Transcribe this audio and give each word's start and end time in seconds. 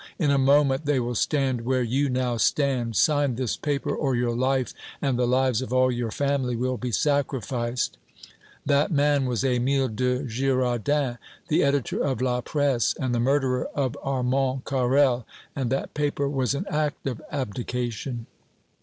In 0.17 0.31
a 0.31 0.39
moment 0.39 0.87
they 0.87 0.99
will 0.99 1.13
stand 1.13 1.61
where 1.61 1.83
you 1.83 2.09
now 2.09 2.35
stand! 2.35 2.95
Sign 2.95 3.35
this 3.35 3.55
paper, 3.55 3.95
or 3.95 4.15
your 4.15 4.35
life 4.35 4.73
and 4.99 5.15
the 5.15 5.27
lives 5.27 5.61
of 5.61 5.71
all 5.71 5.91
your 5.91 6.09
family 6.09 6.55
will 6.55 6.75
be 6.77 6.91
sacrificed!" 6.91 7.99
That 8.65 8.89
man 8.91 9.27
was 9.27 9.43
Émile 9.43 9.95
de 9.95 10.23
Girardin, 10.23 11.19
the 11.49 11.61
editor 11.61 12.03
of 12.03 12.19
"La 12.19 12.41
Presse," 12.41 12.95
and 12.99 13.13
the 13.13 13.19
murderer 13.19 13.65
of 13.75 13.95
Armand 14.01 14.65
Carrel, 14.65 15.27
and 15.55 15.69
that 15.69 15.93
paper 15.93 16.27
was 16.27 16.55
an 16.55 16.65
act 16.71 17.05
of 17.05 17.21
abdication. 17.31 18.25